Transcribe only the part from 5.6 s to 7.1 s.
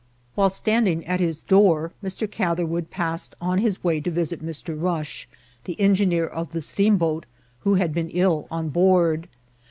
the engineer of the steam